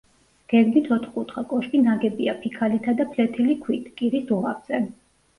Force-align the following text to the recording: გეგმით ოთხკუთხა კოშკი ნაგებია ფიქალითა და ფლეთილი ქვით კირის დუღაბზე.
გეგმით 0.51 0.85
ოთხკუთხა 0.95 1.41
კოშკი 1.51 1.81
ნაგებია 1.87 2.33
ფიქალითა 2.45 2.95
და 3.01 3.07
ფლეთილი 3.11 3.57
ქვით 3.67 3.91
კირის 4.01 4.25
დუღაბზე. 4.33 4.81